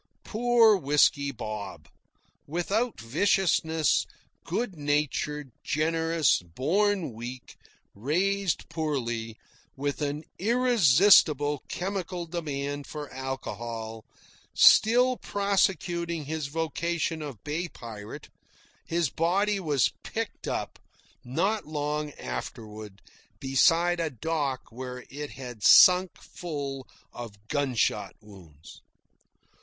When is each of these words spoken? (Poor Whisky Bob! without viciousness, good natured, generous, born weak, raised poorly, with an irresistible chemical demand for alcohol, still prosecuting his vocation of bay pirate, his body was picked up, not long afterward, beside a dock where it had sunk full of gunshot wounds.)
(Poor 0.23 0.75
Whisky 0.77 1.31
Bob! 1.31 1.87
without 2.47 2.99
viciousness, 2.99 4.07
good 4.43 4.75
natured, 4.75 5.51
generous, 5.63 6.41
born 6.41 7.13
weak, 7.13 7.55
raised 7.93 8.67
poorly, 8.67 9.37
with 9.75 10.01
an 10.01 10.23
irresistible 10.39 11.61
chemical 11.67 12.25
demand 12.25 12.87
for 12.87 13.13
alcohol, 13.13 14.03
still 14.55 15.17
prosecuting 15.17 16.25
his 16.25 16.47
vocation 16.47 17.21
of 17.21 17.43
bay 17.43 17.67
pirate, 17.67 18.27
his 18.87 19.11
body 19.11 19.59
was 19.59 19.91
picked 20.01 20.47
up, 20.47 20.79
not 21.23 21.67
long 21.67 22.09
afterward, 22.13 23.03
beside 23.39 23.99
a 23.99 24.09
dock 24.09 24.61
where 24.71 25.05
it 25.11 25.33
had 25.33 25.61
sunk 25.63 26.19
full 26.19 26.87
of 27.13 27.47
gunshot 27.49 28.15
wounds.) 28.19 28.81